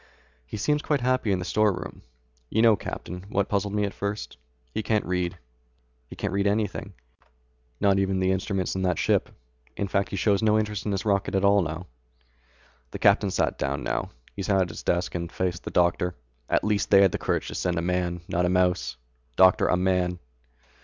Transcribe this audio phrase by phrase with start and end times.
[0.47, 2.01] "He seems quite happy in the storeroom.
[2.49, 4.37] You know, Captain, what puzzled me at first?
[4.73, 5.37] He can't read.
[6.09, 6.93] He can't read anything,
[7.79, 9.29] not even the instruments in that ship.
[9.77, 11.85] In fact he shows no interest in his rocket at all."
[12.89, 14.09] The captain sat down now.
[14.35, 16.15] He sat at the desk and faced the doctor.
[16.49, 18.97] "At least they had the courage to send a man, not a mouse.
[19.35, 20.17] Doctor, a man."